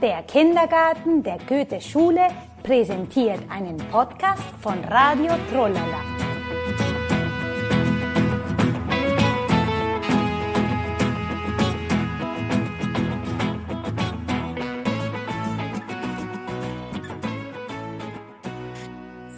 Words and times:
Der 0.00 0.22
Kindergarten 0.22 1.24
der 1.24 1.38
Goethe-Schule 1.38 2.28
präsentiert 2.62 3.40
einen 3.50 3.78
Podcast 3.90 4.44
von 4.60 4.78
Radio 4.84 5.32
Trollala. 5.50 6.00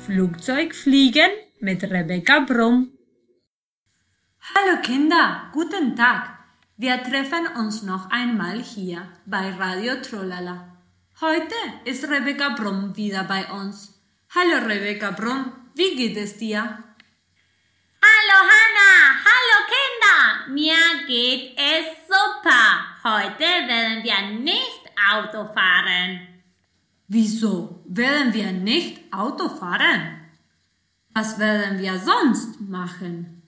Flugzeugfliegen 0.05 1.31
mit 1.61 1.83
Rebecca 1.85 2.41
Brumm. 2.41 2.93
Hallo 4.55 4.83
Kinder, 4.83 5.51
guten 5.55 5.97
Tag. 5.97 6.40
Wir 6.83 7.03
treffen 7.03 7.47
uns 7.59 7.83
noch 7.83 8.11
einmal 8.11 8.59
hier 8.59 9.07
bei 9.27 9.51
Radio 9.51 9.97
Trollala. 9.97 10.79
Heute 11.21 11.55
ist 11.85 12.09
Rebecca 12.09 12.55
Brumm 12.55 12.97
wieder 12.97 13.25
bei 13.25 13.45
uns. 13.53 14.01
Hallo 14.35 14.67
Rebecca 14.67 15.11
Brumm, 15.11 15.53
wie 15.75 15.95
geht 15.95 16.17
es 16.17 16.39
dir? 16.39 16.63
Hallo 18.09 18.39
Hanna, 18.53 18.93
hallo 19.29 19.59
Kinder, 19.75 20.55
mir 20.55 21.07
geht 21.07 21.53
es 21.59 21.85
super. 22.09 22.65
Heute 23.05 23.45
werden 23.45 24.03
wir 24.03 24.41
nicht 24.41 24.81
Auto 25.13 25.53
fahren. 25.53 26.29
Wieso 27.09 27.85
werden 27.89 28.33
wir 28.33 28.53
nicht 28.53 29.13
Auto 29.13 29.51
fahren? 29.51 30.31
Was 31.13 31.39
werden 31.39 31.79
wir 31.79 31.99
sonst 31.99 32.59
machen? 32.59 33.40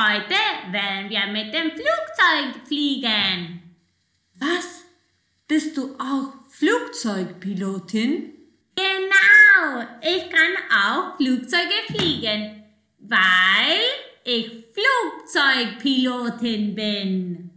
Heute 0.00 0.36
werden 0.70 1.10
wir 1.10 1.26
mit 1.26 1.52
dem 1.52 1.72
Flugzeug 1.72 2.64
fliegen. 2.68 3.60
Was? 4.36 4.84
Bist 5.48 5.76
du 5.76 5.96
auch 5.98 6.34
Flugzeugpilotin? 6.50 8.32
Genau, 8.76 9.86
ich 10.00 10.30
kann 10.30 10.54
auch 10.70 11.16
Flugzeuge 11.16 11.82
fliegen, 11.88 12.62
weil 13.00 13.80
ich 14.22 14.66
Flugzeugpilotin 14.72 16.76
bin. 16.76 17.50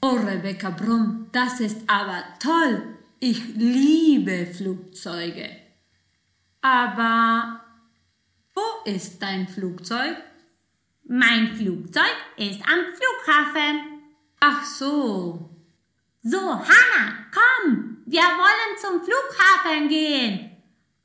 Oh, 0.00 0.16
Rebecca 0.16 0.70
Brumm, 0.70 1.28
das 1.30 1.60
ist 1.60 1.82
aber 1.86 2.24
toll. 2.42 2.96
Ich 3.20 3.54
liebe 3.54 4.46
Flugzeuge. 4.46 5.50
Aber 6.62 7.60
wo 8.54 8.62
ist 8.90 9.20
dein 9.20 9.46
Flugzeug? 9.46 10.16
Mein 11.04 11.54
Flugzeug 11.54 12.16
ist 12.36 12.60
am 12.62 12.80
Flughafen. 12.94 14.02
Ach 14.40 14.64
so. 14.64 15.50
So, 16.22 16.38
Hanna, 16.38 17.26
komm, 17.32 17.98
wir 18.06 18.22
wollen 18.22 18.78
zum 18.78 19.02
Flughafen 19.02 19.88
gehen. 19.88 20.50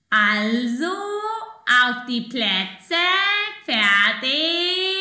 Also, 0.09 0.85
auf 0.85 2.05
die 2.07 2.21
Plätze, 2.21 2.95
fertig, 3.65 4.96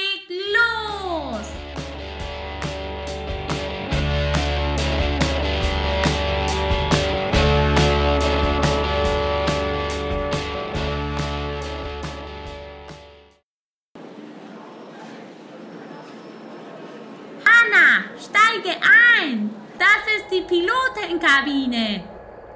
Pilotenkabine. 21.16 22.02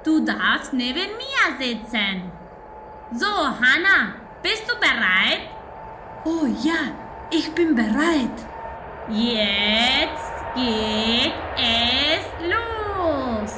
Du 0.03 0.23
darfst 0.25 0.73
neben 0.73 1.09
mir 1.17 1.57
sitzen. 1.59 2.31
So, 3.13 3.25
Hanna, 3.25 4.15
bist 4.41 4.69
du 4.69 4.79
bereit? 4.79 5.49
Oh 6.23 6.45
ja, 6.63 6.95
ich 7.29 7.53
bin 7.53 7.75
bereit. 7.75 8.47
Jetzt 9.09 10.55
geht 10.55 11.33
es 11.57 12.25
los. 12.49 13.51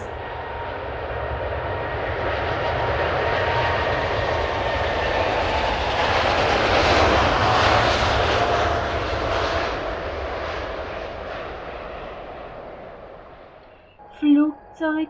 Flugzeug 14.20 15.10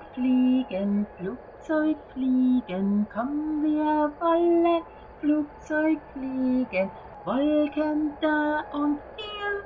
fliegen, 0.74 1.06
Flugzeug 1.18 1.98
fliegen, 2.14 3.08
komm 3.14 3.64
wir 3.64 4.12
wollen 4.20 4.84
Flugzeug 5.20 6.00
fliegen, 6.14 6.92
Wolken 7.26 8.14
da 8.22 8.64
und 8.74 9.00
hier, 9.16 9.64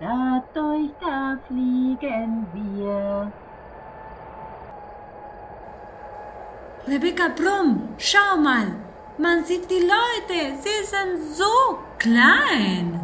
dadurch 0.00 0.90
da 1.00 1.38
fliegen 1.46 2.46
wir. 2.52 3.32
Rebecca 6.86 7.28
Brumm, 7.28 7.88
schau 7.96 8.36
mal. 8.36 8.66
Man 9.16 9.44
sieht 9.44 9.70
die 9.70 9.80
Leute, 9.80 10.56
sie 10.60 10.84
sind 10.84 11.22
so 11.34 11.78
klein. 11.98 13.00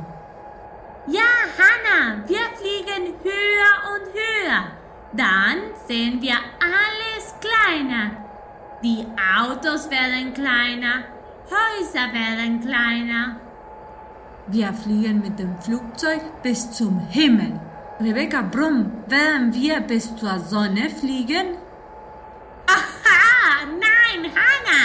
Ja, 1.06 1.22
Hanna, 1.56 2.22
wir 2.26 2.44
fliegen 2.58 3.14
höher 3.22 3.94
und 3.94 4.12
höher. 4.12 4.79
Dann 5.12 5.58
sehen 5.88 6.22
wir 6.22 6.36
alles 6.60 7.34
kleiner. 7.40 8.12
Die 8.82 9.04
Autos 9.38 9.90
werden 9.90 10.32
kleiner, 10.32 11.04
Häuser 11.50 12.12
werden 12.12 12.60
kleiner. 12.60 13.36
Wir 14.46 14.72
fliegen 14.72 15.20
mit 15.20 15.38
dem 15.38 15.60
Flugzeug 15.60 16.20
bis 16.42 16.70
zum 16.70 17.00
Himmel. 17.08 17.60
Rebecca 18.00 18.40
Brumm, 18.42 18.90
werden 19.08 19.52
wir 19.52 19.80
bis 19.80 20.14
zur 20.16 20.38
Sonne 20.38 20.88
fliegen? 20.88 21.58
Aha, 22.66 23.66
nein, 23.66 24.30
Hanna, 24.30 24.80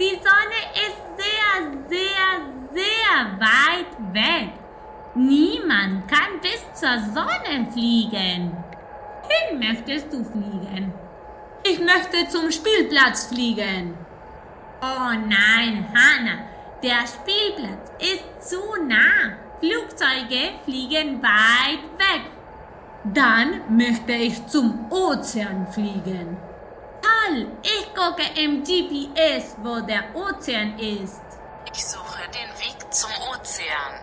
die 0.00 0.16
Sonne 0.16 0.60
ist 0.86 1.02
sehr, 1.16 1.72
sehr, 1.88 2.26
sehr 2.72 3.38
weit 3.38 4.14
weg. 4.14 4.52
Niemand 5.14 6.08
kann 6.08 6.40
bis 6.42 6.80
zur 6.80 6.98
Sonne 7.14 7.70
fliegen. 7.72 8.52
Hin 9.36 9.58
möchtest 9.58 10.12
du 10.12 10.24
fliegen? 10.24 10.92
Ich 11.64 11.78
möchte 11.80 12.28
zum 12.28 12.50
Spielplatz 12.50 13.26
fliegen. 13.26 13.96
Oh 14.80 15.10
nein, 15.10 15.86
Hanna, 15.94 16.44
der 16.82 17.04
Spielplatz 17.06 17.90
ist 17.98 18.50
zu 18.50 18.60
nah. 18.86 19.36
Flugzeuge 19.58 20.60
fliegen 20.64 21.22
weit 21.22 21.84
weg. 21.98 22.30
Dann 23.04 23.76
möchte 23.76 24.12
ich 24.12 24.46
zum 24.46 24.90
Ozean 24.90 25.66
fliegen. 25.72 26.36
Toll, 27.02 27.46
ich 27.62 27.94
gucke 27.94 28.22
im 28.40 28.62
GPS, 28.62 29.56
wo 29.62 29.80
der 29.80 30.14
Ozean 30.14 30.78
ist. 30.78 31.22
Ich 31.72 31.86
suche 31.86 32.22
den 32.28 32.50
Weg 32.60 32.92
zum 32.92 33.10
Ozean. 33.30 33.94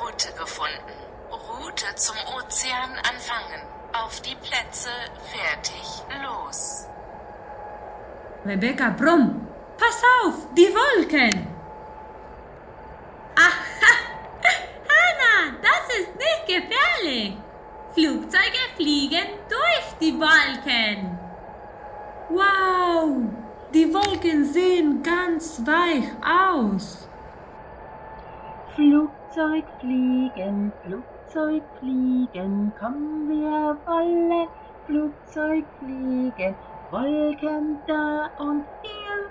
Route 0.00 0.32
gefunden. 0.38 0.94
Route 1.30 1.86
zum 1.96 2.16
Ozean 2.36 2.92
anfangen. 2.98 3.79
Auf 3.92 4.20
die 4.20 4.36
Plätze, 4.36 4.90
fertig, 5.32 6.04
los. 6.22 6.86
Rebecca 8.46 8.90
Brumm, 8.90 9.48
pass 9.76 10.02
auf, 10.22 10.34
die 10.56 10.68
Wolken. 10.68 11.48
Aha, 13.36 13.96
Hanna, 14.90 15.56
das 15.60 15.98
ist 15.98 16.14
nicht 16.14 16.46
gefährlich. 16.46 17.36
Flugzeuge 17.92 18.62
fliegen 18.76 19.26
durch 19.48 19.98
die 20.00 20.14
Wolken. 20.14 21.18
Wow, 22.28 23.16
die 23.74 23.92
Wolken 23.92 24.44
sehen 24.44 25.02
ganz 25.02 25.60
weich 25.66 26.08
aus. 26.24 27.08
Flugzeug 28.76 29.64
fliegen, 29.80 30.72
Flugzeug 30.84 31.19
fliegen, 31.32 32.72
komm 32.78 33.28
wir 33.28 33.76
wollen 33.86 34.48
Flugzeug 34.86 35.64
fliegen, 35.78 36.54
Wolken 36.90 37.78
da 37.86 38.30
und 38.38 38.64
hier, 38.82 39.30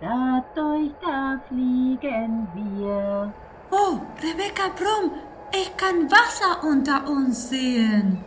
dadurch 0.00 0.92
da 1.02 1.40
fliegen 1.48 2.48
wir. 2.54 3.32
Oh, 3.70 3.98
Rebecca 4.22 4.68
Brumm, 4.76 5.12
ich 5.52 5.76
kann 5.76 6.10
Wasser 6.10 6.64
unter 6.64 7.08
uns 7.08 7.50
sehen. 7.50 8.24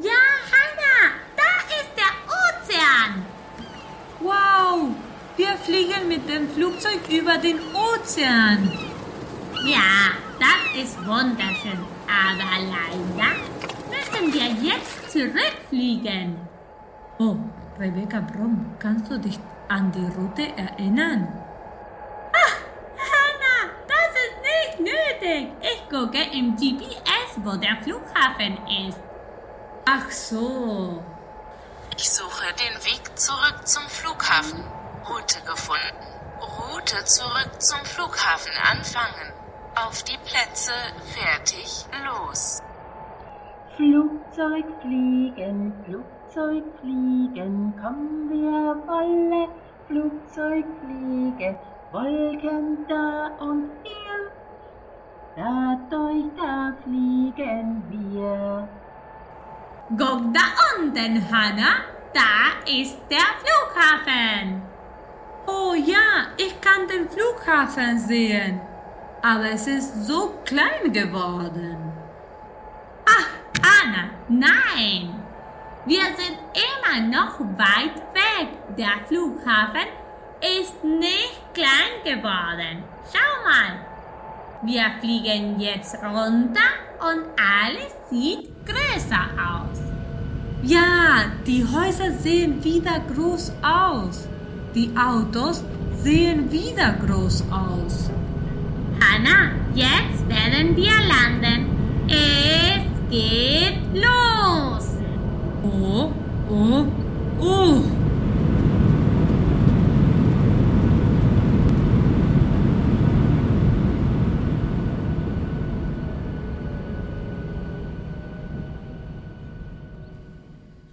Ja, 0.00 0.10
Hanna, 0.50 1.14
da 1.36 1.52
ist 1.78 1.92
der 1.96 2.14
Ozean. 2.42 3.24
Wow, 4.20 4.96
wir 5.36 5.56
fliegen 5.58 6.08
mit 6.08 6.28
dem 6.28 6.48
Flugzeug 6.48 7.00
über 7.08 7.38
den 7.38 7.60
Ozean. 7.72 8.72
Ja, 9.64 10.23
das 10.44 10.82
ist 10.82 11.06
wunderschön. 11.06 11.80
Aber 12.06 12.56
leider 12.74 13.30
müssen 13.90 14.32
wir 14.32 14.48
jetzt 14.68 15.10
zurückfliegen. 15.10 16.36
Oh, 17.18 17.36
Rebecca 17.78 18.20
Brumm, 18.20 18.74
kannst 18.78 19.10
du 19.10 19.18
dich 19.18 19.38
an 19.68 19.90
die 19.92 20.06
Route 20.16 20.46
erinnern? 20.56 21.28
Hanna, 23.10 23.56
das 23.92 24.10
ist 24.24 24.36
nicht 24.50 24.90
nötig. 24.90 25.52
Ich 25.60 25.88
gucke 25.88 26.22
im 26.38 26.56
GPS, 26.56 27.30
wo 27.44 27.56
der 27.56 27.76
Flughafen 27.82 28.58
ist. 28.88 28.98
Ach 29.86 30.10
so. 30.10 31.02
Ich 31.96 32.10
suche 32.10 32.46
den 32.54 32.76
Weg 32.84 33.18
zurück 33.18 33.60
zum 33.64 33.84
Flughafen. 33.88 34.64
Route 35.08 35.40
gefunden. 35.42 36.06
Route 36.40 37.04
zurück 37.04 37.60
zum 37.60 37.84
Flughafen 37.84 38.52
anfangen. 38.70 39.32
Auf 39.76 40.04
die 40.04 40.16
Plätze, 40.18 40.70
fertig, 41.12 41.84
los. 42.06 42.62
Flugzeug 43.76 44.66
fliegen, 44.80 45.72
Flugzeug 45.84 46.62
fliegen, 46.80 47.74
komm 47.82 48.30
wir 48.30 48.76
wolle, 48.86 49.48
Flugzeug 49.88 50.64
fliegen, 50.80 51.58
Wolken 51.90 52.86
da 52.88 53.32
und 53.40 53.68
hier, 53.82 54.30
dadurch 55.34 56.26
da 56.36 56.72
fliegen 56.84 57.82
wir. 57.90 58.68
Guck 59.90 60.32
da 60.32 60.78
unten, 60.78 61.20
Hanna. 61.32 61.82
Da 62.12 62.70
ist 62.70 62.98
der 63.10 63.26
Flughafen. 63.42 64.62
Oh 65.48 65.74
ja, 65.74 66.28
ich 66.36 66.60
kann 66.60 66.86
den 66.86 67.08
Flughafen 67.10 67.98
sehen. 67.98 68.60
Aber 69.24 69.50
es 69.50 69.66
ist 69.66 70.06
so 70.06 70.34
klein 70.44 70.92
geworden. 70.92 71.78
Ach, 73.06 73.28
Hanna, 73.62 74.10
nein. 74.28 75.14
Wir 75.86 76.02
sind 76.18 76.36
immer 76.68 77.06
noch 77.08 77.40
weit 77.56 77.96
weg. 78.12 78.76
Der 78.76 79.06
Flughafen 79.08 79.88
ist 80.60 80.84
nicht 80.84 81.40
klein 81.54 82.04
geworden. 82.04 82.84
Schau 83.10 83.48
mal. 83.48 83.80
Wir 84.62 84.90
fliegen 85.00 85.58
jetzt 85.58 85.94
runter 85.94 86.68
und 87.00 87.24
alles 87.40 87.94
sieht 88.10 88.50
größer 88.66 89.24
aus. 89.38 89.80
Ja, 90.62 91.32
die 91.46 91.64
Häuser 91.64 92.12
sehen 92.12 92.62
wieder 92.62 93.00
groß 93.14 93.52
aus. 93.62 94.28
Die 94.74 94.94
Autos 94.94 95.64
sehen 95.94 96.52
wieder 96.52 96.92
groß 96.92 97.44
aus. 97.50 98.10
Hanna, 99.24 99.50
jetzt 99.74 100.28
werden 100.28 100.76
wir 100.76 100.92
landen. 101.08 101.66
Es 102.08 103.10
geht 103.10 103.78
los. 103.94 104.98
Oh, 105.62 106.12
oh, 106.50 106.86
oh. 107.40 107.82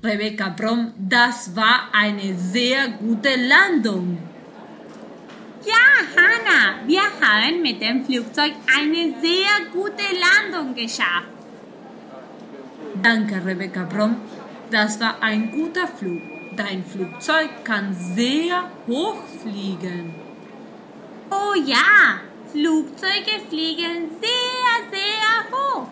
Rebecca 0.03 0.49
Brom, 0.49 0.93
das 0.97 1.55
war 1.55 1.89
eine 1.93 2.35
sehr 2.35 2.89
gute 2.99 3.29
Landung. 3.35 4.30
Ja, 6.51 6.75
wir 6.85 7.01
haben 7.01 7.61
mit 7.61 7.81
dem 7.81 8.03
Flugzeug 8.05 8.53
eine 8.77 9.13
sehr 9.21 9.53
gute 9.71 10.03
Landung 10.25 10.75
geschafft. 10.75 11.29
Danke, 13.01 13.41
Rebecca 13.45 13.83
Brom. 13.83 14.17
Das 14.69 14.99
war 14.99 15.21
ein 15.21 15.51
guter 15.51 15.87
Flug. 15.87 16.21
Dein 16.57 16.83
Flugzeug 16.83 17.63
kann 17.63 17.95
sehr 18.15 18.69
hoch 18.87 19.23
fliegen. 19.41 20.13
Oh 21.29 21.53
ja, 21.65 22.19
Flugzeuge 22.51 23.39
fliegen 23.47 24.11
sehr, 24.19 24.73
sehr 24.91 25.51
hoch. 25.51 25.87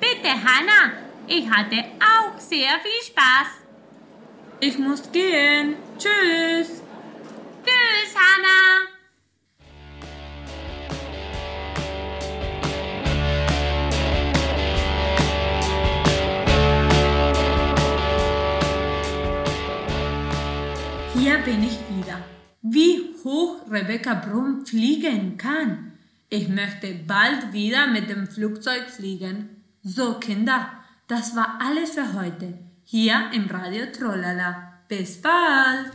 Bitte, 0.00 0.30
Hanna, 0.30 0.94
ich 1.28 1.48
hatte 1.48 1.84
auch 2.00 2.38
sehr 2.40 2.72
viel 2.82 3.02
Spaß. 3.06 3.48
Ich 4.58 4.78
muss 4.78 5.10
gehen. 5.12 5.76
Tschüss. 5.96 6.82
Tschüss, 7.64 8.14
Hanna. 8.16 8.91
Hier 21.32 21.40
bin 21.40 21.64
ich 21.64 21.78
wieder. 21.88 22.20
Wie 22.60 23.14
hoch 23.24 23.62
Rebecca 23.70 24.12
Brumm 24.12 24.66
fliegen 24.66 25.38
kann. 25.38 25.92
Ich 26.28 26.50
möchte 26.50 26.92
bald 27.06 27.54
wieder 27.54 27.86
mit 27.86 28.10
dem 28.10 28.26
Flugzeug 28.26 28.90
fliegen. 28.90 29.48
So, 29.82 30.18
Kinder, 30.18 30.68
das 31.08 31.34
war 31.34 31.58
alles 31.58 31.92
für 31.92 32.12
heute. 32.12 32.58
Hier 32.84 33.30
im 33.32 33.46
Radio 33.46 33.86
Trollala. 33.86 34.74
Bis 34.88 35.22
bald! 35.22 35.90